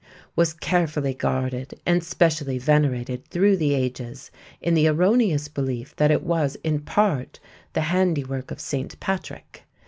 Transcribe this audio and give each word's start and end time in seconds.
was 0.35 0.55
carefully 0.55 1.13
guarded 1.13 1.79
and 1.85 2.03
specially 2.03 2.57
venerated 2.57 3.23
through 3.27 3.55
the 3.55 3.75
ages 3.75 4.31
in 4.59 4.73
the 4.73 4.87
erroneous 4.87 5.47
belief 5.47 5.95
that 5.97 6.09
it 6.09 6.23
was 6.23 6.55
in 6.63 6.79
part 6.79 7.39
the 7.73 7.81
handiwork 7.81 8.49
of 8.49 8.59
St. 8.59 8.99
Patrick. 8.99 9.63